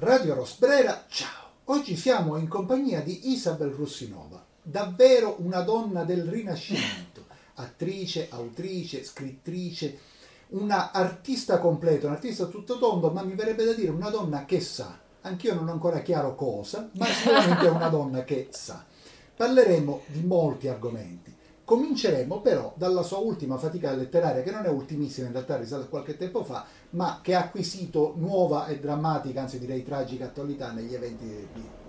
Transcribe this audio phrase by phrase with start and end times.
[0.00, 1.50] Radio Rosbrera, ciao!
[1.64, 9.98] Oggi siamo in compagnia di Isabel Russinova, davvero una donna del Rinascimento, attrice, autrice, scrittrice,
[10.50, 14.60] una artista completa, un artista tutto tondo, ma mi verrebbe da dire una donna che
[14.60, 14.96] sa.
[15.22, 18.84] Anch'io non ho ancora chiaro cosa, ma sicuramente è una donna che sa.
[19.34, 21.34] Parleremo di molti argomenti.
[21.68, 25.88] Cominceremo però dalla sua ultima fatica letteraria, che non è ultimissima in realtà, risale a
[25.88, 30.94] qualche tempo fa, ma che ha acquisito nuova e drammatica, anzi direi tragica attualità negli
[30.94, 31.26] eventi,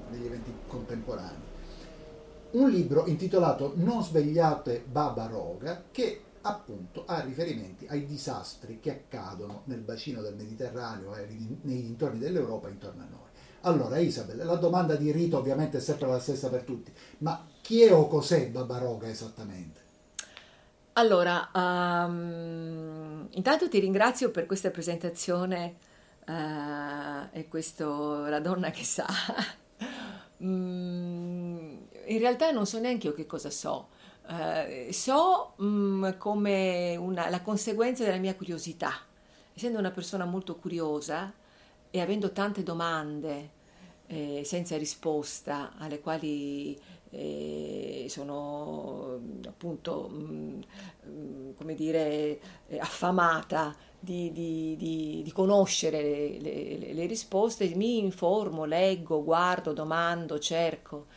[0.09, 1.37] negli eventi contemporanei.
[2.51, 9.61] Un libro intitolato Non svegliate Baba Roga, che appunto ha riferimenti ai disastri che accadono
[9.67, 11.25] nel bacino del Mediterraneo e
[11.61, 13.27] nei dintorni dell'Europa intorno a noi.
[13.61, 17.83] Allora, Isabel, la domanda di rito ovviamente è sempre la stessa per tutti, ma chi
[17.83, 19.79] è o cos'è Babaroga esattamente?
[20.93, 25.75] Allora, um, intanto ti ringrazio per questa presentazione
[26.25, 29.05] uh, e questo La donna che sa.
[30.43, 31.77] mm,
[32.07, 33.89] in realtà non so neanche io che cosa so.
[34.27, 38.93] Uh, so um, come una, la conseguenza della mia curiosità.
[39.53, 41.31] Essendo una persona molto curiosa,
[41.91, 43.57] e avendo tante domande
[44.07, 46.75] eh, senza risposta alle quali
[48.07, 50.61] sono appunto mm,
[51.55, 58.65] come dire eh, affamata di, di, di, di conoscere le, le, le, risposte, mi informo,
[58.65, 61.07] leggo, guardo, domando, cerco.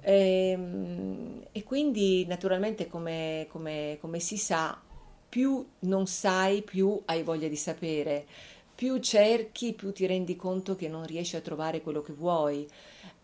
[0.00, 4.80] E, ehm, e quindi naturalmente come, come, come si sa,
[5.28, 8.26] più non sai, più hai voglia di sapere
[8.76, 12.68] più cerchi, più ti rendi conto che non riesci a trovare quello che vuoi.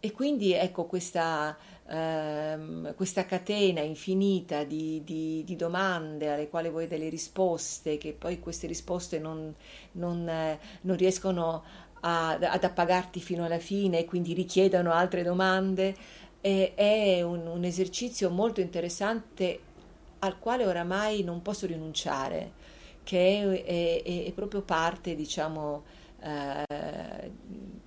[0.00, 1.56] E quindi ecco questa,
[1.88, 8.38] ehm, questa catena infinita di, di, di, domande alle quali vuoi delle risposte, che poi
[8.40, 9.54] queste risposte non,
[9.92, 11.62] non, eh, non riescono
[12.00, 15.94] a, ad appagarti fino alla fine e quindi richiedono altre domande,
[16.40, 19.60] eh, è un, un esercizio molto interessante
[20.20, 22.60] al quale oramai non posso rinunciare
[23.04, 25.82] che è, è, è proprio parte, diciamo,
[26.20, 27.30] eh,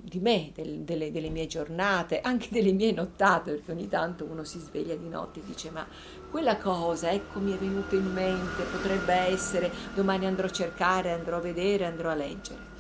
[0.08, 4.44] di me, del, delle, delle, mie giornate, anche delle mie nottate, perché ogni tanto uno
[4.44, 5.86] si sveglia di notte e dice ma
[6.30, 11.38] quella cosa, ecco mi è venuta in mente, potrebbe essere, domani andrò a cercare, andrò
[11.38, 12.74] a vedere, andrò a leggere.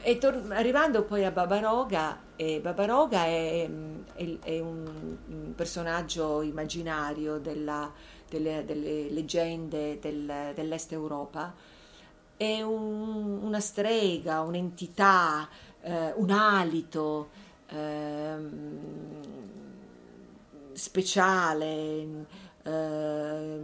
[0.00, 3.68] E tor- arrivando poi a Babaroga, eh, Babaroga è,
[4.14, 5.16] è, è un,
[5.54, 7.92] personaggio immaginario della,
[8.28, 11.52] delle, delle leggende del, dell'Est Europa,
[12.38, 15.48] è un, una strega, un'entità,
[15.82, 17.28] eh, un alito
[17.68, 18.36] eh,
[20.72, 22.26] speciale,
[22.62, 23.60] eh,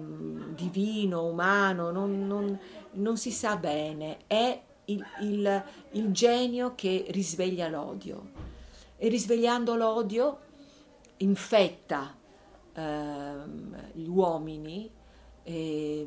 [0.54, 2.58] divino, umano, non, non,
[2.92, 8.42] non, si sa bene, è il, il, il genio che risveglia l'odio.
[8.96, 10.38] E risvegliando l'odio
[11.18, 12.16] infetta
[12.76, 14.90] Ehm, gli uomini,
[15.44, 16.06] eh,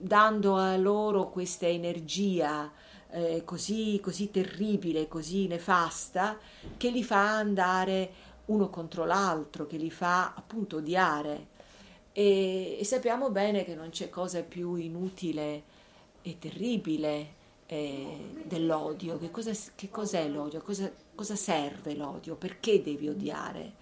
[0.00, 2.70] dando a loro questa energia
[3.14, 6.36] eh, così, così terribile, così nefasta,
[6.76, 8.10] che li fa andare
[8.46, 11.52] uno contro l'altro, che li fa appunto odiare.
[12.12, 15.62] E, e sappiamo bene che non c'è cosa più inutile
[16.22, 17.26] e terribile
[17.66, 19.16] eh, dell'odio.
[19.18, 20.60] Che, cosa, che cos'è l'odio?
[20.60, 22.34] Cosa, cosa serve l'odio?
[22.34, 23.72] Perché devi odiare?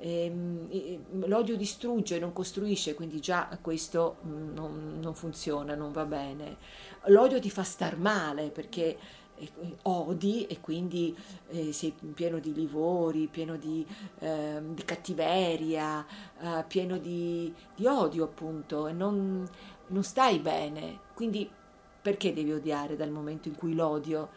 [0.00, 6.56] ehm, l'odio distrugge, non costruisce, quindi già questo mm, non, non, funziona, non va bene.
[7.06, 8.98] L'odio ti fa star male perché
[9.36, 9.50] eh,
[9.82, 11.16] odi e quindi
[11.48, 13.86] eh, sei pieno di livori, pieno di,
[14.18, 16.04] eh, di cattiveria,
[16.40, 19.48] eh, pieno di, di, odio appunto e non,
[19.88, 21.00] non stai bene.
[21.14, 21.48] Quindi
[22.02, 24.28] perché devi odiare dal momento in cui l'odio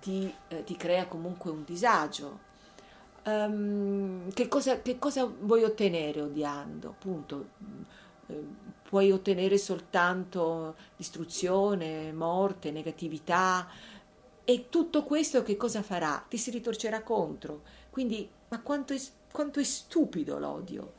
[0.00, 2.50] ti, eh, ti crea comunque un disagio?
[3.24, 6.88] um, che, cosa, che, cosa, vuoi ottenere odiando?
[6.88, 7.46] Appunto,
[8.26, 8.44] eh,
[8.92, 13.66] puoi ottenere soltanto distruzione, morte, negatività
[14.44, 16.22] e tutto questo che cosa farà?
[16.28, 17.62] Ti si ritorcerà contro.
[17.88, 19.00] Quindi, ma quanto è,
[19.32, 20.92] quanto è stupido l'odio?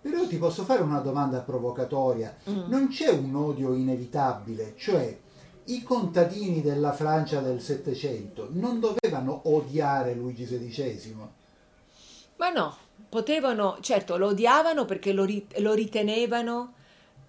[0.00, 2.36] Però ti posso fare una domanda provocatoria.
[2.50, 2.68] Mm.
[2.68, 5.16] Non c'è un odio inevitabile, cioè
[5.66, 11.14] i contadini della Francia del Settecento non dovevano odiare Luigi XVI,
[12.34, 12.76] ma no,
[13.08, 15.24] potevano, certo, lo odiavano perché lo,
[15.58, 16.80] lo ritenevano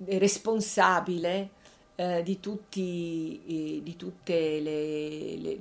[0.07, 1.49] responsabile
[1.95, 5.59] eh, di, tutti, eh, di, tutte le, le,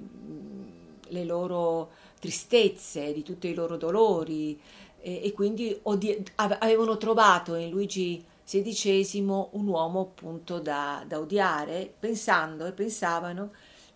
[1.08, 4.58] le, loro tristezze, di tutti i loro dolori.
[5.00, 11.92] E, e quindi odi- avevano trovato in Luigi XVI un uomo appunto da, da odiare,
[11.98, 13.50] pensando e pensavano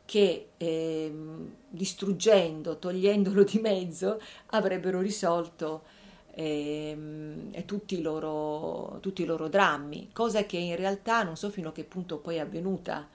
[0.05, 1.13] che eh,
[1.69, 5.83] distruggendo, togliendolo di mezzo, avrebbero risolto
[6.39, 11.71] eh, tutti, i loro, tutti, i loro, drammi, cosa che in realtà non so fino
[11.71, 13.09] a che punto poi è avvenuta.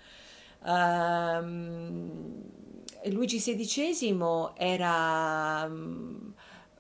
[0.64, 1.44] Uh,
[3.12, 6.34] Luigi XVI era um,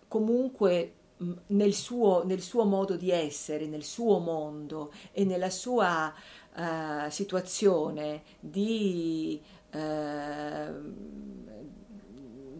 [0.07, 0.93] comunque
[1.47, 6.11] nel suo, nel suo, modo di essere, nel suo mondo e nella sua
[6.55, 9.39] uh, situazione di,
[9.73, 9.79] uh,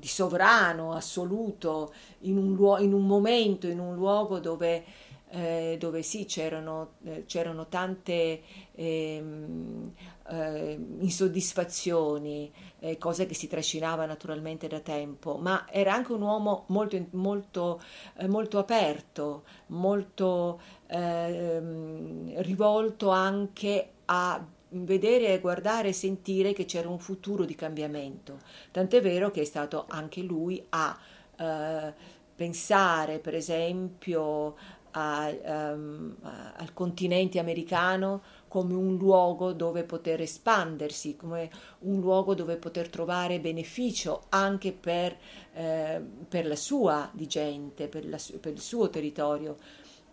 [0.01, 4.83] di, sovrano assoluto in un, luo- in un, momento, in un luogo dove,
[5.30, 8.42] eh, dove sì c'erano, eh, c'erano tante
[8.74, 9.94] ehm,
[10.30, 16.65] eh, insoddisfazioni, eh, cose che si trascinava naturalmente da tempo, ma era anche un uomo
[16.68, 17.81] molto, molto,
[18.18, 27.00] eh, molto aperto, molto ehm, rivolto anche a vedere, guardare e sentire che c'era un
[27.00, 28.39] futuro di cambiamento.
[28.71, 30.97] Tant'è vero che è stato anche lui a
[31.38, 31.94] eh,
[32.35, 34.56] pensare, per esempio,
[34.91, 42.57] a, um, al continente americano come un luogo dove poter espandersi, come un luogo dove
[42.57, 45.15] poter trovare beneficio anche per,
[45.53, 49.57] eh, per la sua di gente, per, la, per il suo territorio.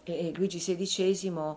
[0.04, 1.56] E, Luigi XVI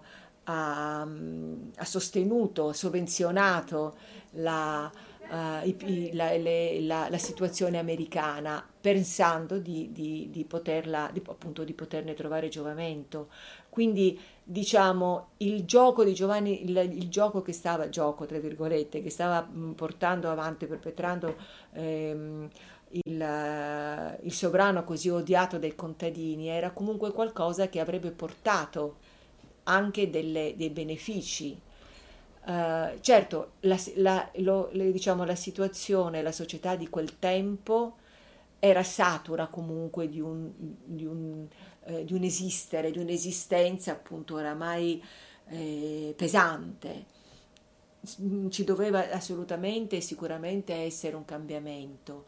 [0.52, 3.96] ha, ha, sostenuto, sovvenzionato
[4.32, 4.92] la,
[5.30, 11.64] uh, i, la, le, la, la, situazione americana pensando di, di, di, poterla, di, appunto,
[11.64, 13.30] di poterne trovare giovamento.
[13.70, 19.72] Quindi diciamo il gioco di Giovanni, il, il gioco che stava, gioco che stava mm,
[19.72, 21.36] portando avanti, perpetrando
[21.74, 22.50] ehm,
[22.92, 28.98] il, il, sovrano così odiato dai contadini, era comunque qualcosa che avrebbe portato
[29.64, 31.60] anche delle, dei benefici
[32.44, 37.98] Uh, certo, la, la, lo, le, diciamo, la situazione, la società di quel tempo
[38.58, 41.48] era satura comunque di un, di un,
[41.86, 45.04] eh, di un esistere, di un'esistenza appunto oramai
[45.50, 47.06] eh, pesante.
[48.50, 52.26] Ci doveva assolutamente e sicuramente essere un cambiamento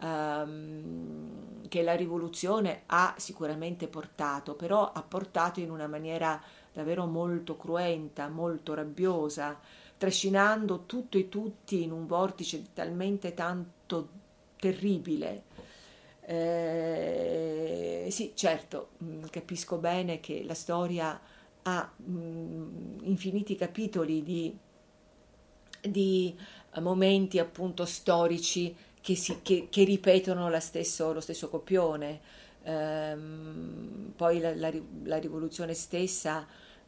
[0.00, 6.38] um, che la rivoluzione ha sicuramente portato, però ha portato in una maniera
[6.76, 9.58] davvero molto cruenta, molto rabbiosa,
[9.96, 14.08] trascinando tutto e tutti in un vortice talmente tanto
[14.58, 15.44] terribile.
[16.20, 21.18] Eh, sì, certo, mm, capisco bene che la storia
[21.62, 24.54] ha mh, mm, infiniti capitoli di,
[25.80, 26.36] di,
[26.80, 32.20] momenti appunto storici che, si, che, che ripetono stesso, lo stesso copione.
[32.62, 33.16] Eh,
[34.14, 34.70] poi la, la,
[35.04, 36.46] la rivoluzione stessa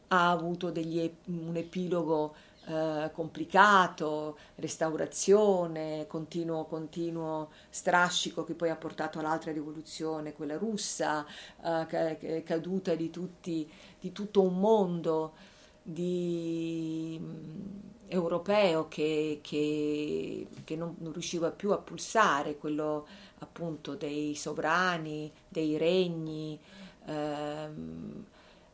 [0.09, 2.35] ha avuto degli, un epilogo
[2.65, 11.25] eh, complicato, restaurazione, continuo, continuo strascico che poi ha portato all'altra rivoluzione, quella russa,
[11.63, 13.67] eh, caduta di, tutti,
[13.99, 15.33] di tutto un mondo
[15.81, 23.07] di, mm, europeo che, che, che non, non, riusciva più a pulsare, quello
[23.39, 26.59] appunto dei sovrani, dei regni.
[27.05, 28.25] Ehm,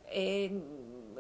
[0.06, 0.62] e,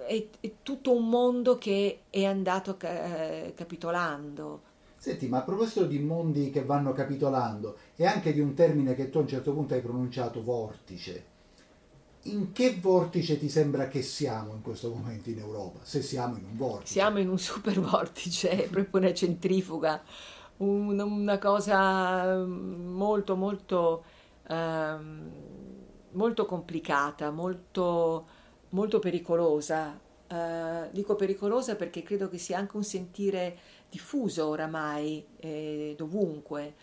[0.06, 4.62] è, è, tutto un mondo che è andato eh, capitolando.
[4.98, 9.10] Senti, ma a proposito di mondi che vanno capitolando e anche di un termine che
[9.10, 11.34] tu a un certo punto hai pronunciato, vortice,
[12.24, 15.80] in che vortice ti sembra che siamo in questo momento in Europa?
[15.84, 16.94] Se siamo in un vortice.
[16.94, 20.02] Siamo in un super vortice, è proprio una centrifuga,
[20.58, 24.04] un, una cosa molto, molto,
[24.48, 25.30] um,
[26.12, 28.26] molto complicata, molto
[28.76, 30.00] molto pericolosa.
[30.28, 36.74] Uh, dico pericolosa perché credo che sia anche un sentire diffuso oramai eh, dovunque,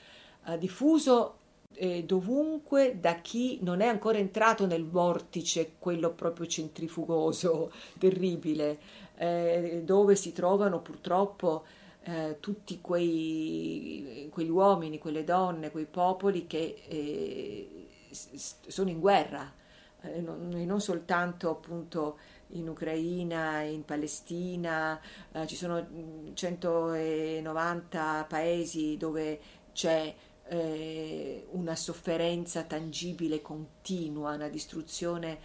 [0.46, 1.38] uh, diffuso
[1.75, 8.78] eh, dovunque da chi non è ancora entrato nel vortice, quello proprio centrifugoso, terribile,
[9.16, 11.64] eh, dove si trovano purtroppo
[12.04, 19.61] eh, tutti quei, quegli uomini, quelle donne, quei popoli che eh, sono in guerra
[20.02, 22.18] eh, non, non soltanto appunto
[22.49, 25.00] in Ucraina, in Palestina,
[25.32, 25.87] eh, ci sono
[26.35, 29.40] 190 paesi dove
[29.73, 30.14] c'è
[30.49, 35.38] eh, una sofferenza tangibile continua, una distruzione,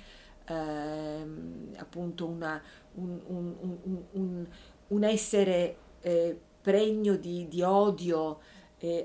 [0.45, 1.25] eh,
[1.77, 2.61] appunto una,
[2.95, 3.77] un, un,
[4.11, 4.47] un,
[4.87, 8.39] un, essere eh, pregno di, di odio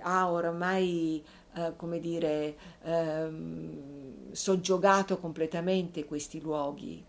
[0.00, 1.24] ha oramai
[1.54, 7.04] eh, come dire, ehm, soggiogato completamente questi luoghi.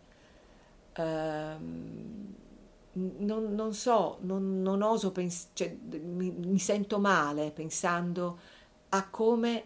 [0.96, 2.36] Um,
[2.94, 8.40] non, non so, non, non oso pensare, cioè, mi, mi sento male pensando
[8.90, 9.64] a come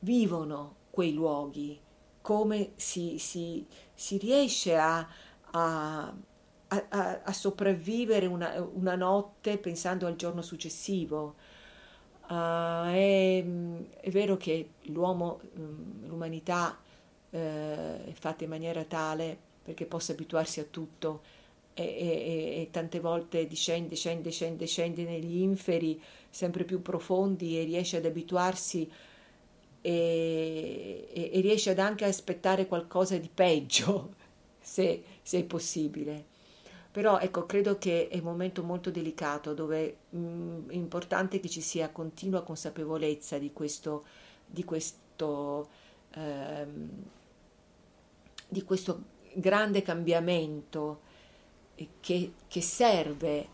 [0.00, 1.78] vivono quei luoghi,
[2.22, 5.06] come si, si, si riesce a,
[5.50, 6.14] a,
[6.68, 11.34] a, a sopravvivere una, una, notte pensando al giorno successivo.
[12.30, 13.44] Uh, è,
[14.02, 16.78] è, vero che l'uomo, mm, l'umanità
[17.28, 21.22] eh, è fatta in maniera tale perché possa abituarsi a tutto
[21.74, 27.64] e, e, e, tante volte discende, scende, scende, scende negli inferi sempre più profondi e
[27.64, 28.88] riesce ad abituarsi
[29.80, 34.14] e, e riesce ad anche aspettare qualcosa di peggio,
[34.60, 36.29] se, se è possibile.
[36.92, 41.48] Però ecco, credo che è un momento molto delicato dove mh, mm, è importante che
[41.48, 44.04] ci sia continua consapevolezza di questo,
[44.44, 45.68] di questo,
[46.14, 46.88] ehm,
[48.48, 49.02] di questo
[49.34, 51.02] grande cambiamento
[52.00, 53.46] che, che serve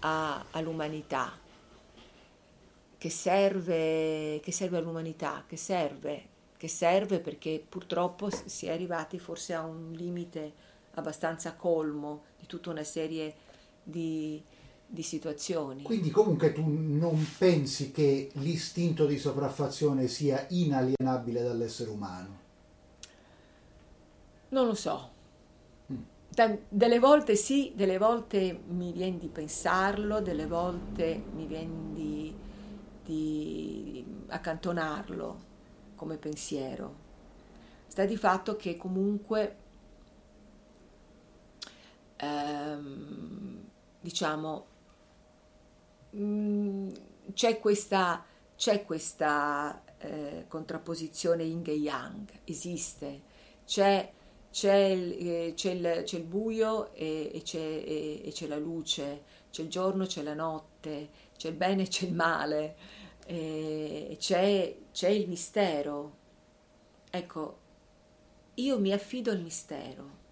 [0.00, 1.36] a, all'umanità,
[2.96, 9.54] che serve, che serve all'umanità, che serve, che serve perché purtroppo si è arrivati forse
[9.54, 10.66] a un limite
[10.98, 13.34] abbastanza colmo di tutta una serie
[13.82, 14.42] di,
[14.86, 15.82] di situazioni.
[15.82, 22.46] Quindi comunque tu non pensi che l'istinto di sopraffazione sia inalienabile dall'essere umano?
[24.50, 25.10] Non lo so.
[25.92, 26.54] Mm.
[26.68, 32.34] Delle volte sì, delle volte mi viene di pensarlo, delle volte mi viene di,
[33.04, 35.46] di accantonarlo
[35.94, 37.06] come pensiero.
[37.88, 39.56] Sta di fatto che comunque
[42.18, 43.64] ehm,
[44.00, 44.66] diciamo,
[46.10, 46.88] mh, mm,
[47.32, 48.24] c'è questa,
[48.56, 53.22] c'è questa eh, contrapposizione yin e yang, esiste,
[53.64, 54.12] c'è,
[54.50, 58.58] c'è, il, eh, c'è, il, c'è il, buio e, e, c'è, e, e, c'è, la
[58.58, 62.76] luce, c'è il giorno, c'è la notte, c'è il bene e c'è il male,
[63.26, 66.16] c'è, c'è il mistero.
[67.10, 67.58] Ecco,
[68.54, 70.26] io mi affido al mistero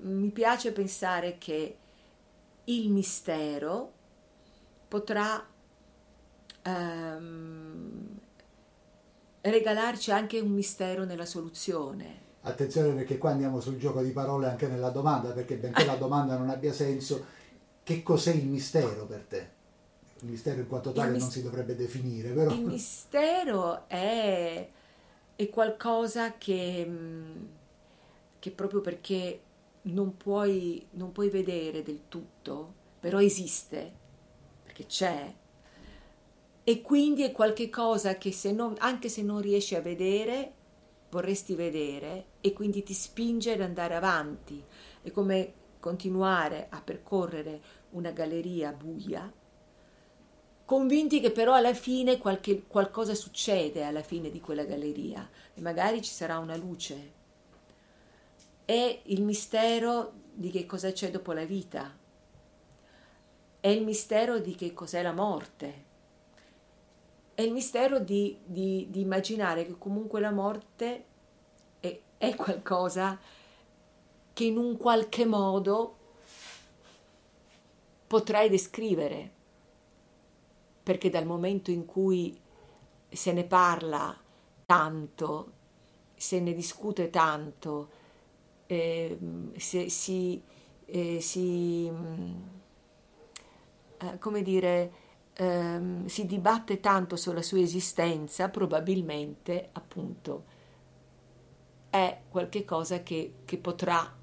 [0.00, 1.76] mi piace pensare che
[2.64, 3.92] il mistero
[4.88, 5.46] potrà
[6.66, 8.18] um,
[9.40, 12.22] regalarci anche un mistero nella soluzione.
[12.42, 16.36] Attenzione perché qua andiamo sul gioco di parole anche nella domanda, perché benché la domanda
[16.36, 17.24] non abbia senso,
[17.82, 19.48] che cos'è il mistero per te?
[20.20, 22.50] Il mistero in quanto tale mis- non si dovrebbe definire, però...
[22.50, 24.68] Il mistero è,
[25.36, 26.90] è qualcosa che,
[28.38, 29.40] che proprio perché
[29.84, 33.92] non puoi, non puoi vedere del tutto, però esiste,
[34.62, 35.34] perché c'è.
[36.62, 40.52] E quindi è qualcosa che se non, anche se non riesci a vedere,
[41.10, 44.62] vorresti vedere e quindi ti spinge ad andare avanti.
[45.02, 47.60] È come continuare a percorrere
[47.90, 49.30] una galleria buia,
[50.64, 56.00] convinti che però alla fine qualche, qualcosa succede alla fine di quella galleria e magari
[56.00, 57.22] ci sarà una luce
[58.64, 61.96] è il mistero di che cosa c'è dopo la vita,
[63.60, 65.84] è il mistero di che cos'è la morte,
[67.34, 71.04] è il mistero di, di, di immaginare che comunque la morte
[71.80, 73.18] è, è qualcosa
[74.32, 75.96] che in un qualche modo
[78.06, 79.32] potrai descrivere,
[80.82, 82.38] perché dal momento in cui
[83.08, 84.16] se ne parla
[84.66, 85.52] tanto,
[86.14, 88.02] se ne discute tanto,
[88.74, 89.18] eh,
[89.56, 90.42] si, si,
[90.86, 91.90] eh, si
[93.98, 94.92] eh, come dire,
[95.34, 100.52] ehm, si dibatte tanto sulla sua esistenza, probabilmente appunto
[101.90, 104.22] è qualcosa che, che potrà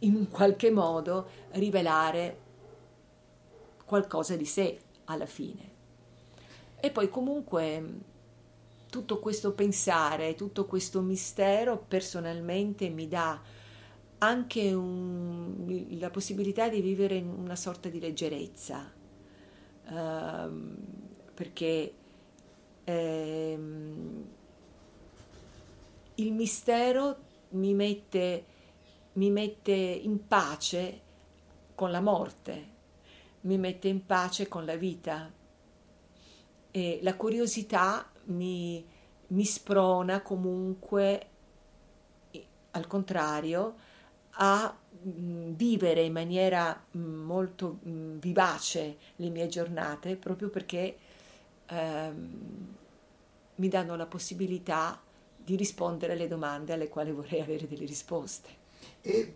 [0.00, 2.40] in un qualche modo rivelare
[3.84, 5.74] qualcosa di sé alla fine.
[6.78, 7.84] E poi comunque
[8.88, 13.40] tutto questo pensare, tutto questo mistero personalmente mi dà
[14.18, 18.92] anche un, la possibilità di vivere in una sorta di leggerezza,
[19.88, 20.74] uh,
[21.34, 21.94] perché
[22.84, 24.24] ehm,
[26.14, 27.16] il mistero
[27.50, 28.44] mi mette,
[29.14, 31.00] mi mette in pace
[31.74, 32.74] con la morte,
[33.42, 35.30] mi mette in pace con la vita.
[36.70, 38.84] E la curiosità mi,
[39.28, 41.28] mi sprona comunque,
[42.70, 43.74] al contrario,
[44.38, 50.96] a vivere in maniera molto vivace le mie giornate proprio perché
[51.66, 52.74] ehm,
[53.56, 55.00] mi danno la possibilità
[55.36, 58.48] di rispondere alle domande alle quali vorrei avere delle risposte.
[59.02, 59.34] E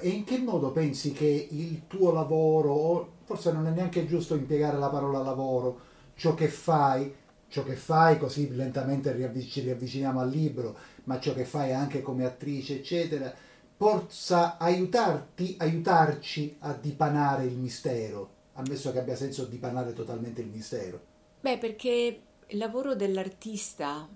[0.00, 4.78] E in che modo pensi che il tuo lavoro, forse non è neanche giusto impiegare
[4.78, 5.80] la parola lavoro,
[6.14, 7.12] ciò che fai,
[7.48, 9.10] ciò che fai così lentamente
[9.48, 13.34] ci riavviciniamo al libro, ma ciò che fai anche come attrice, eccetera,
[13.78, 21.00] possa aiutarti, aiutarci a dipanare il mistero, ammesso che abbia senso dipanare totalmente il mistero.
[21.40, 24.08] Beh, perché il lavoro dell'artista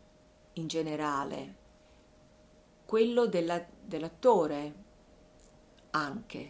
[0.55, 1.55] in generale,
[2.85, 4.75] quello della, dell'attore
[5.91, 6.49] anche,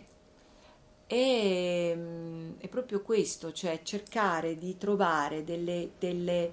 [1.07, 1.95] è,
[2.57, 6.50] è, proprio questo, cioè cercare di trovare delle, delle,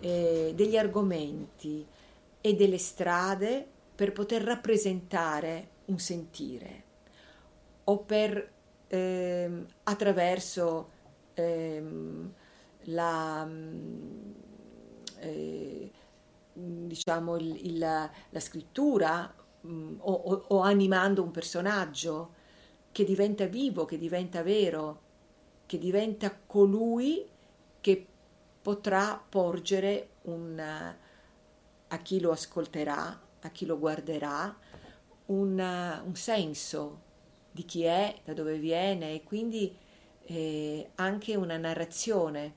[0.00, 1.86] eh, degli argomenti
[2.40, 6.84] e delle strade per poter rappresentare un sentire
[7.84, 8.52] o per
[8.88, 10.90] eh, attraverso
[11.34, 11.82] eh,
[12.84, 13.48] la
[15.20, 15.92] eh,
[16.52, 22.34] diciamo il, il, la scrittura mh, mm, o, o, o animando un personaggio
[22.90, 25.02] che diventa vivo, che diventa vero,
[25.66, 27.24] che diventa colui
[27.80, 28.06] che
[28.60, 34.56] potrà porgere un, a chi lo ascolterà, a chi lo guarderà,
[35.28, 35.58] un,
[36.04, 37.02] un senso
[37.50, 39.76] di chi è, da dove viene e quindi
[40.24, 42.54] eh, anche una narrazione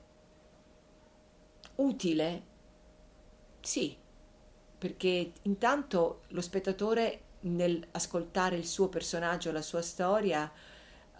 [1.76, 2.42] utile?
[3.60, 3.96] Sì,
[4.78, 10.50] perché intanto lo spettatore nell'ascoltare il suo personaggio, la sua storia,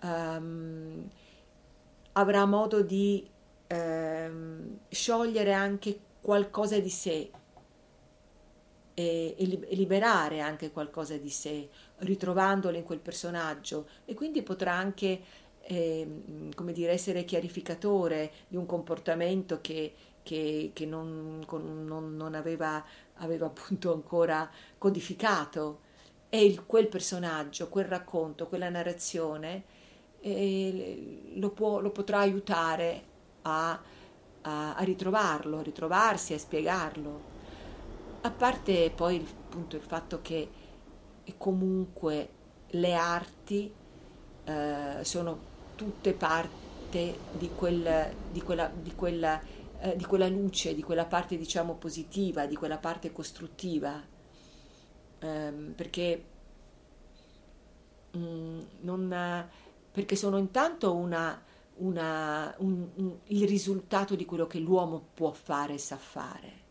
[0.03, 1.09] um,
[2.13, 3.29] avrà modo di
[3.69, 7.31] um, sciogliere anche qualcosa di sé
[8.95, 11.69] e, e, liberare anche qualcosa di sé,
[11.99, 15.21] ritrovandolo in quel personaggio e quindi potrà anche
[15.63, 22.85] eh, come dire, essere chiarificatore di un comportamento che, che, che non, non, non aveva,
[23.17, 25.91] aveva, appunto ancora codificato
[26.29, 29.65] e il, quel personaggio, quel racconto, quella narrazione
[30.21, 33.03] eh, lo, può, lo, potrà aiutare
[33.43, 33.81] a,
[34.43, 37.32] a, a ritrovarlo, a ritrovarsi, a spiegarlo.
[38.25, 40.49] A parte poi appunto il fatto che
[41.37, 42.29] comunque
[42.69, 43.73] le arti
[44.45, 45.39] eh, sono
[45.75, 49.43] tutte parte di, quel, di, quella, di, quella,
[49.81, 54.01] eh, di, quella, luce, di quella parte diciamo positiva, di quella parte costruttiva,
[55.19, 56.25] ehm, perché,
[58.13, 59.49] mh, mm, non,
[59.91, 61.43] perché sono intanto una,
[61.79, 66.62] una, un, un, il risultato di quello che l'uomo può fare e sa fare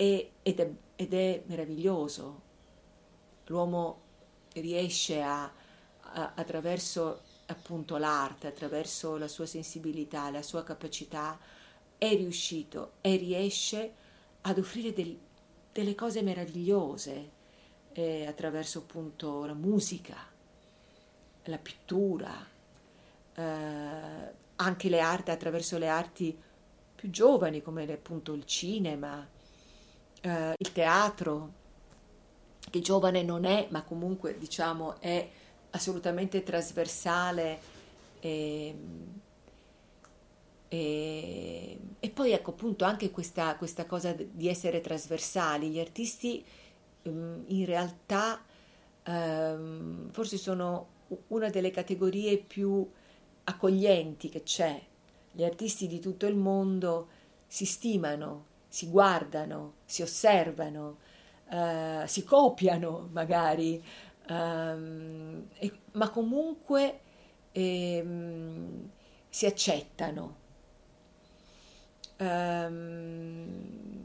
[0.00, 2.42] e, ed, è, ed, è, meraviglioso.
[3.46, 4.00] L'uomo
[4.52, 11.36] riesce a, a, attraverso appunto l'arte, attraverso la sua sensibilità, la sua capacità,
[11.98, 13.92] è riuscito e riesce
[14.42, 15.18] ad offrire del,
[15.72, 17.30] delle cose meravigliose
[17.92, 20.16] eh, attraverso appunto la musica,
[21.42, 22.46] la pittura,
[23.34, 26.40] eh, anche le arti, attraverso le arti
[26.94, 29.26] più giovani come appunto il cinema,
[30.20, 31.52] eh, il teatro,
[32.70, 35.28] che giovane non è, ma comunque diciamo è
[35.70, 37.76] assolutamente trasversale.
[38.20, 38.74] E,
[40.68, 45.70] e, e, poi ecco appunto anche questa, questa, cosa di essere trasversali.
[45.70, 46.44] Gli artisti
[47.02, 48.42] um, in realtà
[49.06, 50.96] um, forse sono
[51.28, 52.86] una delle categorie più
[53.44, 54.80] accoglienti che c'è.
[55.32, 57.08] Gli artisti di tutto il mondo
[57.46, 60.98] si stimano, si guardano, si osservano,
[61.50, 63.82] uh, si copiano magari,
[64.28, 67.00] um, e, ma comunque
[67.52, 68.90] ehm,
[69.28, 70.46] si accettano.
[72.18, 73.96] Um,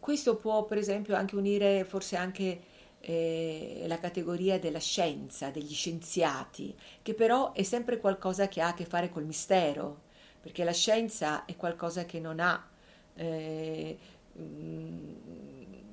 [0.00, 2.60] questo può per esempio anche unire forse anche
[3.00, 8.74] eh, la categoria della scienza, degli scienziati, che però è sempre qualcosa che ha a
[8.74, 10.02] che fare col mistero,
[10.40, 12.68] perché la scienza è qualcosa che non ha
[13.16, 13.98] eh,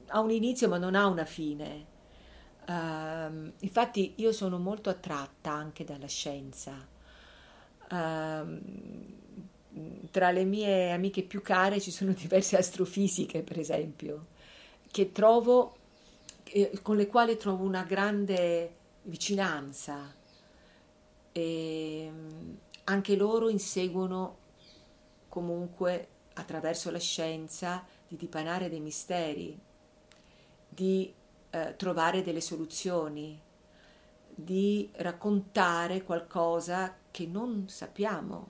[0.07, 1.91] ha un inizio ma non ha una fine.
[2.65, 6.87] Uh, infatti io sono molto attratta anche dalla scienza.
[7.89, 8.61] Uh,
[10.11, 14.27] tra le mie amiche più care ci sono diverse astrofisiche, per esempio,
[14.91, 15.75] che trovo,
[16.43, 20.13] eh, con le quali trovo una grande vicinanza.
[21.35, 22.11] E
[22.85, 24.37] anche loro inseguono
[25.29, 29.59] comunque attraverso la scienza di dipanare dei misteri,
[30.67, 31.13] di
[31.49, 33.39] eh, trovare delle soluzioni,
[34.35, 38.49] di raccontare qualcosa che non sappiamo,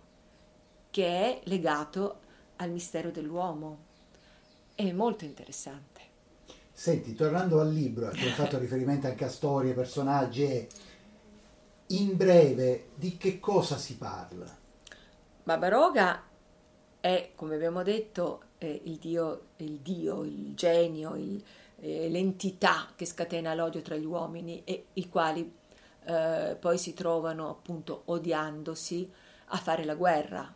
[0.90, 2.20] che è legato
[2.58, 3.92] al mistero dell'uomo.
[4.76, 6.02] È molto interessante.
[6.72, 10.68] Senti, tornando al libro, che hai fatto riferimento anche a storie, personaggi,
[11.88, 14.46] in breve di che cosa si parla?
[15.44, 16.24] Barbaroga
[17.04, 21.44] è, come abbiamo detto, il dio, il dio, il genio, il,
[21.82, 25.54] eh, l'entità che scatena l'odio tra gli uomini e i quali
[26.06, 29.12] eh, poi si trovano appunto odiandosi
[29.48, 30.50] a fare la guerra.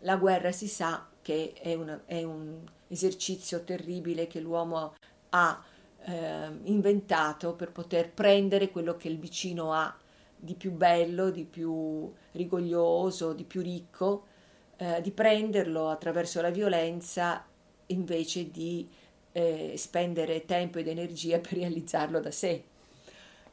[0.00, 4.96] La guerra si sa che è, una, è un esercizio terribile che l'uomo
[5.30, 5.64] ha
[6.02, 9.96] eh, inventato per poter prendere quello che il vicino ha
[10.36, 14.34] di più bello, di più rigoglioso, di più ricco,
[14.76, 17.44] eh, di prenderlo attraverso la violenza
[17.86, 18.88] invece di
[19.32, 22.64] eh, spendere tempo ed energia per realizzarlo da sé.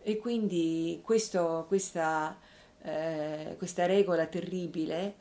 [0.02, 2.38] E quindi questo, questa,
[2.82, 5.16] eh, questa, regola terribile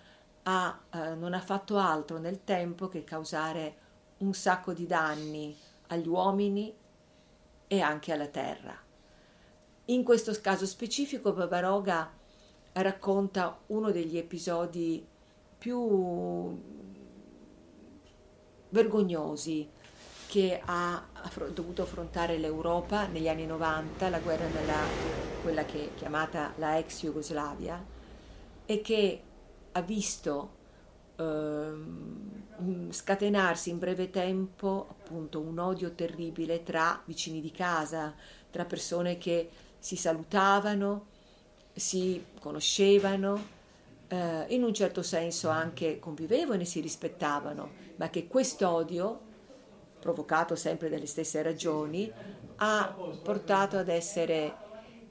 [0.44, 3.76] ha, eh, non ha fatto altro nel tempo che causare
[4.18, 5.56] un sacco di danni
[5.88, 6.74] agli uomini
[7.68, 8.76] e anche alla terra.
[9.86, 12.10] In questo caso specifico Babaroga
[12.72, 15.06] racconta uno degli episodi
[15.62, 16.60] più
[18.70, 19.68] vergognosi
[20.26, 21.06] che ha
[21.52, 24.80] dovuto affrontare l'Europa negli anni 90, la guerra nella
[25.40, 27.80] quella che è chiamata la ex Jugoslavia
[28.66, 29.22] e che
[29.70, 30.50] ha visto
[31.14, 38.12] ehm, scatenarsi in breve tempo appunto un odio terribile tra vicini di casa,
[38.50, 39.48] tra persone che
[39.78, 41.06] si salutavano,
[41.72, 43.51] si conoscevano,
[44.12, 49.30] eh, in un certo senso anche convivevano e si rispettavano, ma che quest'odio
[49.98, 52.12] provocato sempre dalle stesse ragioni,
[52.56, 54.54] ha portato ad essere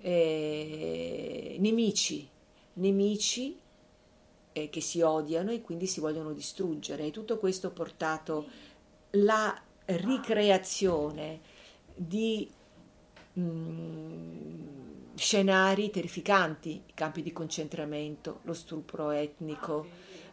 [0.01, 2.29] eh, nemici,
[2.73, 3.57] nemici
[4.51, 7.05] eh, che si odiano e quindi si vogliono distruggere.
[7.05, 8.45] E tutto questo ha portato
[9.11, 11.39] la ricreazione
[11.95, 12.47] di
[13.39, 14.90] mm,
[15.21, 19.85] scenari terrificanti, i campi di concentramento, lo stupro etnico.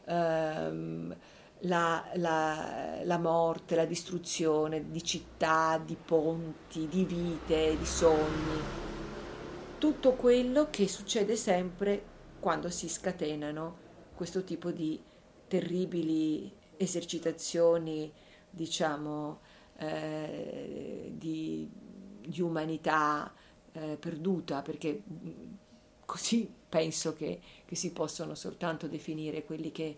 [0.07, 1.15] Ehm,
[1.63, 8.63] la, la, la, morte, la distruzione di città, di ponti, di vite, di sogni,
[9.77, 12.03] tutto quello che succede sempre
[12.41, 15.03] quando si scatenano questo tipo di
[15.49, 18.11] terribili esercitazioni,
[18.49, 19.41] diciamo,
[19.79, 21.69] eh, di,
[22.21, 23.33] di, umanità
[23.79, 25.03] eh, perduta, perché
[26.05, 29.97] così penso che, che si possono soltanto definire quelli che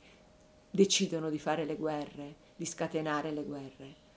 [0.71, 4.09] decidono di fare le guerre, di scatenare le guerre.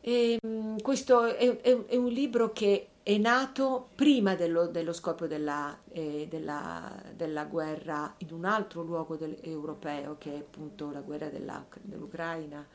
[0.00, 5.26] E, mm, questo è, è, è, un libro che è nato prima dello, dello scoppio
[5.26, 11.00] della, eh, della, della, guerra in un altro luogo del, europeo, che è appunto la
[11.00, 12.66] guerra dell'Ucraina,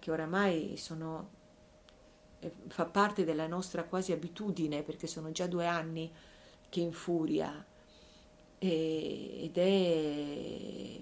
[0.00, 1.28] che oramai sono,
[2.68, 6.10] fa parte della nostra quasi abitudine, perché sono già due anni
[6.68, 7.64] che infuria
[8.58, 11.00] ed è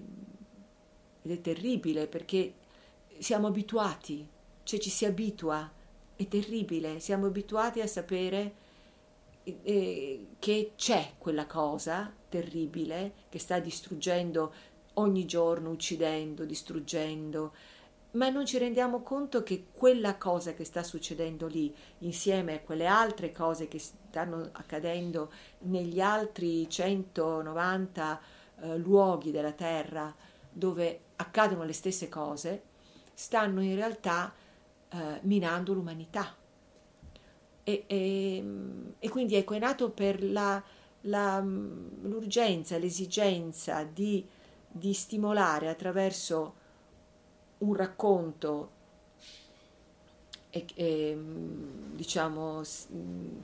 [1.23, 2.55] ed è terribile perché
[3.19, 4.27] siamo abituati,
[4.65, 5.71] cioè ci si abitua,
[6.17, 8.55] è terribile, siamo abituati a sapere
[9.45, 14.53] eh, che c'è quella cosa terribile che sta distruggendo
[14.95, 17.55] ogni giorno, uccidendo, distruggendo,
[18.13, 22.87] ma non ci rendiamo conto che quella cosa che sta succedendo lì, insieme a quelle
[22.87, 28.21] altre cose che stanno accadendo negli altri 190
[28.61, 30.15] eh, luoghi della Terra,
[30.51, 32.63] dove accadono le stesse cose,
[33.15, 34.33] stanno in realtà
[34.91, 36.37] eh, minando l'umanità.
[37.65, 38.45] E, e,
[38.99, 40.63] e, quindi ecco, è nato per la,
[41.03, 44.27] la, l'urgenza, l'esigenza di,
[44.69, 46.61] di stimolare attraverso
[47.63, 48.71] un racconto
[50.51, 51.19] e, e,
[51.95, 52.63] diciamo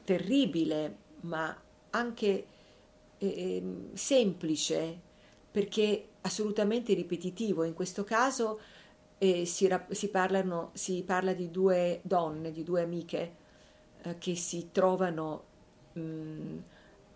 [0.05, 1.57] terribile, ma
[1.91, 2.47] anche
[3.19, 3.63] eh,
[3.95, 5.01] semplice,
[5.51, 7.65] perché assolutamente ripetitivo.
[7.65, 8.61] In questo caso
[9.19, 13.35] eh, si, si, parlano, si, parla di due donne, di due amiche
[14.03, 15.45] eh, che si trovano
[15.93, 16.59] mh, mm,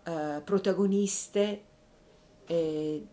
[0.05, 1.63] eh, protagoniste
[2.45, 3.07] eh,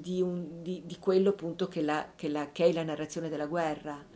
[0.00, 3.46] di, un, di, di, quello appunto che, la, che, la, che è la narrazione della
[3.46, 4.12] guerra.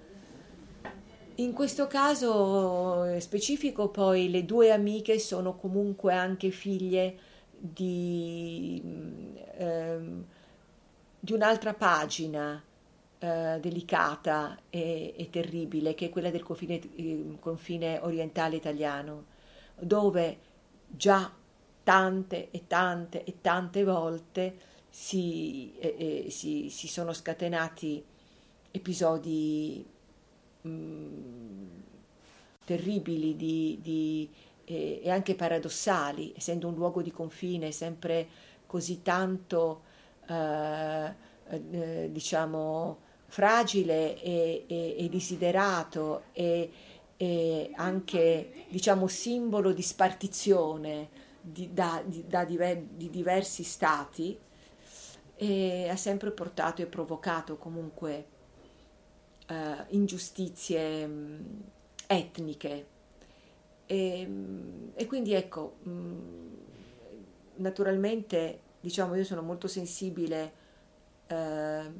[1.37, 7.17] In questo caso eh, specifico poi le due amiche sono comunque anche figlie
[7.51, 8.83] di...
[8.85, 10.25] Mm, ehm,
[11.21, 12.63] di un'altra pagina
[13.19, 19.25] eh, delicata e, e, terribile, che è quella del confine, eh, confine orientale italiano,
[19.79, 20.39] dove
[20.87, 21.31] già
[21.83, 24.57] tante e tante e tante volte
[24.91, 28.05] si, eh, eh, si, si sono scatenati
[28.71, 29.85] episodi
[30.63, 31.67] mh, mm,
[32.65, 34.31] terribili di, di,
[34.65, 38.29] eh, e anche paradossali, essendo un luogo di confine sempre
[38.67, 39.83] così tanto,
[40.27, 41.15] eh,
[41.49, 46.71] eh, diciamo, fragile e, e, e desiderato e,
[47.17, 51.09] e, anche, diciamo, simbolo di spartizione
[51.41, 54.39] di, da, di, da diver, di diversi stati,
[55.41, 58.27] e ha sempre portato e provocato comunque
[59.47, 61.63] eh, ingiustizie mh,
[62.09, 62.87] etniche.
[63.87, 64.29] E,
[64.95, 66.19] e, quindi ecco, mh,
[67.57, 70.53] naturalmente diciamo io sono molto sensibile
[71.29, 71.93] eh,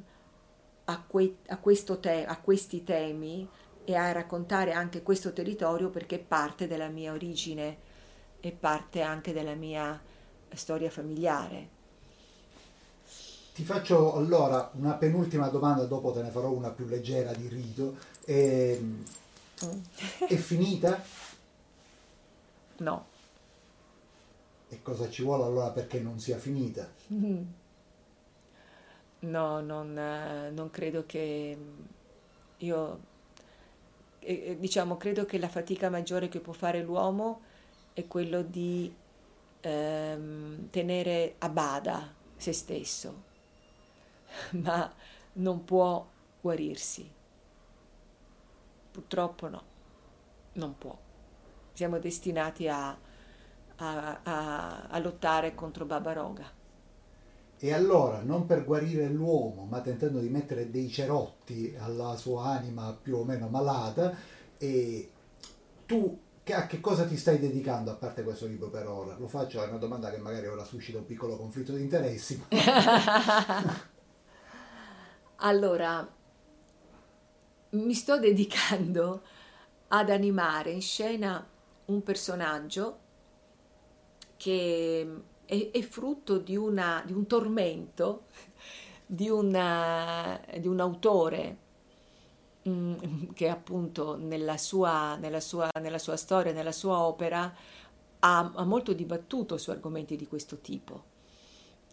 [0.85, 1.59] a, que, a,
[1.97, 3.47] te, a questi temi
[3.85, 7.77] e a raccontare anche questo territorio perché è parte della mia origine
[8.41, 9.99] e parte anche della mia
[10.53, 11.77] storia familiare.
[13.59, 17.97] Ti faccio allora una penultima domanda, dopo te ne farò una più leggera di rito.
[18.23, 19.05] E, ehm,
[19.65, 20.27] mm.
[20.29, 21.03] È finita?
[22.77, 23.05] No.
[24.69, 26.89] E cosa ci vuole allora perché non sia finita?
[29.21, 29.91] No, non,
[30.53, 31.57] non credo che
[32.55, 32.99] io,
[34.57, 37.41] diciamo, credo che la fatica maggiore che può fare l'uomo
[37.91, 38.89] è quello di
[39.59, 43.27] ehm, tenere a bada se stesso,
[44.63, 44.91] ma
[45.33, 46.05] non può
[46.41, 47.09] guarirsi.
[48.91, 49.63] Purtroppo no,
[50.53, 50.97] non può.
[51.73, 56.57] Siamo destinati a, a, a, a lottare contro Babaroga.
[57.61, 62.97] E allora, non per guarire l'uomo, ma tentando di mettere dei cerotti alla sua anima
[62.99, 64.15] più o meno malata,
[64.57, 65.09] e
[65.85, 66.17] tu
[66.51, 69.15] a che cosa ti stai dedicando a parte questo libro per ora?
[69.17, 72.41] Lo faccio, è una domanda che magari ora suscita un piccolo conflitto di interessi.
[75.39, 76.07] allora,
[77.71, 79.21] mi sto dedicando
[79.89, 81.47] ad animare in scena
[81.85, 82.99] un personaggio
[84.37, 88.25] che è, è frutto di, una, di, un tormento
[89.05, 91.67] di, una, di un autore
[92.67, 97.53] Mm, che appunto nella sua, nella, sua, nella sua, storia, nella sua opera,
[98.19, 101.05] ha, ha, molto dibattuto su argomenti di questo tipo.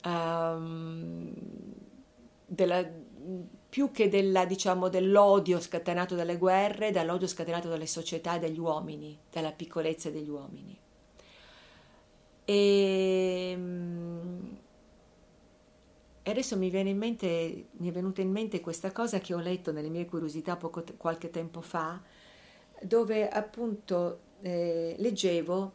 [0.04, 1.32] Um,
[2.46, 2.84] della,
[3.68, 9.18] più che della, diciamo, dell'odio scatenato dalle guerre, dall'odio scatenato dalle società e dagli uomini,
[9.30, 10.78] dalla piccolezza degli uomini.
[12.44, 14.58] E, um,
[16.22, 19.88] e adesso mi, mente, mi è venuta in mente questa cosa che ho letto nelle
[19.88, 22.00] mie curiosità poco, qualche tempo fa,
[22.82, 25.72] dove appunto eh, leggevo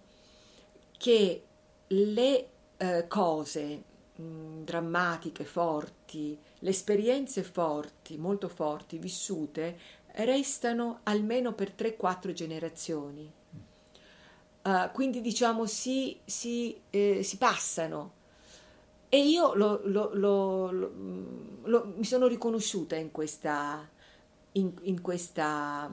[0.97, 1.43] che
[1.87, 3.83] le eh, cose
[4.21, 9.77] mh, drammatiche, forti, le esperienze forti, molto forti, vissute,
[10.13, 13.31] restano almeno per 3-4 generazioni.
[14.63, 18.19] Uh, quindi diciamo si, si, eh, si passano
[19.13, 23.85] e io lo, lo, lo, mi sono riconosciuta in questa,
[24.53, 25.91] in, in, questa,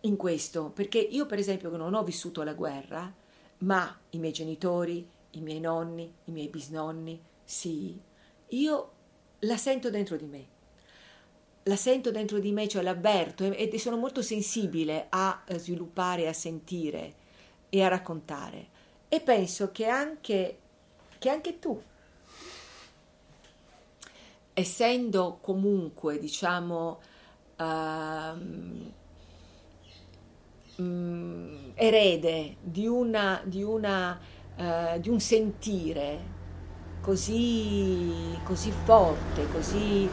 [0.00, 3.12] in questo, perché io per esempio non ho vissuto la guerra,
[3.58, 7.98] ma i miei genitori, i miei nonni, i miei bisnonni, sì,
[8.48, 8.92] io
[9.40, 10.46] la sento dentro di me.
[11.64, 17.14] La sento dentro di me, cioè l'avverto e sono molto sensibile a sviluppare, a sentire
[17.68, 18.76] e a raccontare.
[19.08, 20.58] E penso che anche
[21.18, 21.80] che anche tu,
[24.54, 27.00] essendo comunque, diciamo,
[27.56, 28.92] uh,
[31.74, 34.18] erede di, una, di, una,
[34.58, 36.36] uh, di un sentire
[37.00, 40.08] così, così forte, così,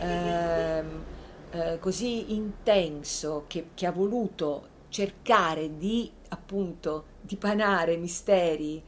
[0.00, 8.82] uh, così intenso, che, che ha voluto cercare di appunto dipanare misteri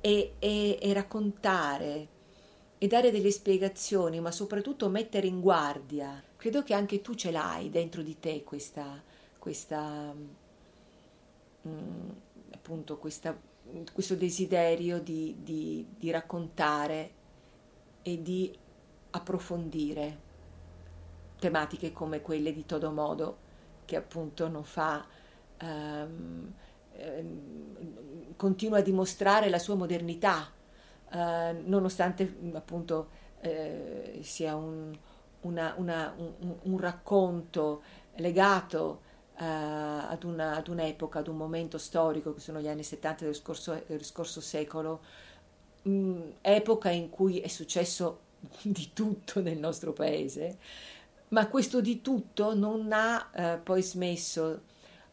[0.00, 2.08] e, e, e raccontare
[2.78, 6.22] e dare delle spiegazioni, ma soprattutto mettere in guardia.
[6.36, 9.02] Credo che anche tu ce l'hai dentro di te questa,
[9.38, 10.14] questa
[11.66, 12.10] mm,
[12.52, 13.36] appunto questa,
[13.92, 17.10] questo desiderio di, di, di, raccontare
[18.02, 18.56] e di
[19.10, 20.24] approfondire
[21.38, 23.38] tematiche come quelle di Todo Modo,
[23.84, 25.04] che appunto non fa
[25.62, 26.52] um,
[26.98, 30.50] Ehm, continua a dimostrare la sua modernità,
[31.10, 33.08] eh, nonostante appunto
[33.40, 34.94] eh, sia un,
[35.42, 37.82] una, una, un, un, racconto
[38.16, 39.02] legato
[39.38, 43.34] eh, ad, una, ad, un'epoca, ad un momento storico che sono gli anni 70 del
[43.34, 45.00] scorso, del scorso secolo,
[45.82, 48.20] mh, mm, epoca in cui è successo
[48.62, 50.58] di tutto nel nostro paese,
[51.28, 54.62] ma questo di tutto non ha eh, poi smesso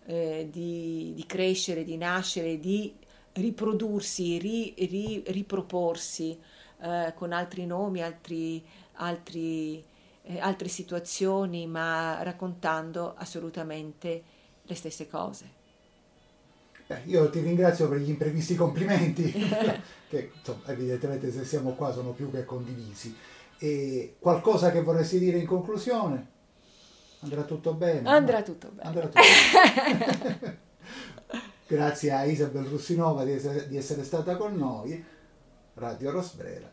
[0.06, 2.94] eh, di, di, crescere, di nascere, di
[3.34, 6.40] riprodursi, ri, ri, riproporsi
[6.82, 9.84] eh, con altri nomi, altri, altri,
[10.24, 14.24] eh, altre situazioni, ma raccontando assolutamente
[14.62, 15.62] le stesse cose.
[16.88, 19.32] Eh, io ti ringrazio per gli imprevisti complimenti,
[20.10, 23.16] che insomma, evidentemente se siamo qua sono più che condivisi.
[23.58, 26.32] E qualcosa che vorresti dire in conclusione?
[27.20, 28.10] Andrà tutto bene?
[28.10, 28.44] Andrà no?
[28.44, 28.88] tutto bene.
[28.88, 30.62] Andrà tutto bene.
[31.68, 35.04] Grazie a Isabel Russinova di essere, di essere stata con noi.
[35.76, 36.73] Radio Rosbrera.